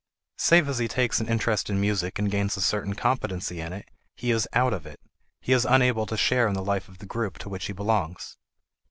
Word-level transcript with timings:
Save 0.39 0.67
as 0.67 0.79
he 0.79 0.87
takes 0.87 1.19
an 1.19 1.27
interest 1.27 1.69
in 1.69 1.79
music 1.79 2.17
and 2.17 2.31
gains 2.31 2.57
a 2.57 2.61
certain 2.61 2.95
competency 2.95 3.61
in 3.61 3.71
it, 3.71 3.87
he 4.15 4.31
is 4.31 4.47
"out 4.53 4.73
of 4.73 4.87
it"; 4.87 4.99
he 5.41 5.53
is 5.53 5.63
unable 5.63 6.07
to 6.07 6.17
share 6.17 6.47
in 6.47 6.55
the 6.55 6.63
life 6.65 6.89
of 6.89 6.97
the 6.97 7.05
group 7.05 7.37
to 7.37 7.49
which 7.49 7.65
he 7.65 7.73
belongs. 7.73 8.35